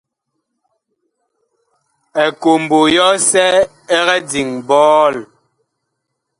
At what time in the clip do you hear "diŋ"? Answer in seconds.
4.29-4.49